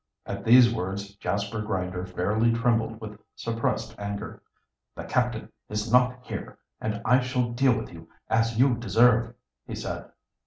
At 0.25 0.43
these 0.43 0.73
words 0.73 1.13
Jasper 1.17 1.61
Grinder 1.61 2.07
fairly 2.07 2.51
trembled 2.51 2.99
with 2.99 3.19
suppressed 3.35 3.93
anger. 3.99 4.41
"The 4.95 5.03
captain 5.03 5.51
is 5.69 5.93
not 5.93 6.25
here, 6.25 6.57
and 6.79 7.03
I 7.05 7.19
shall 7.19 7.51
deal 7.51 7.77
with 7.77 7.93
you 7.93 8.09
as 8.27 8.57
you 8.57 8.73
deserve," 8.73 9.35
he 9.67 9.75
said. 9.75 10.09